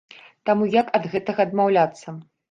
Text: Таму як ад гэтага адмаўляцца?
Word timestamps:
Таму 0.49 0.69
як 0.75 0.87
ад 0.99 1.05
гэтага 1.11 1.45
адмаўляцца? 1.49 2.07